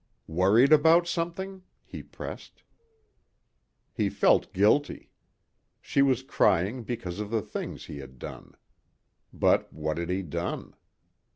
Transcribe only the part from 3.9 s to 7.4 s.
He felt guilty. She was crying because of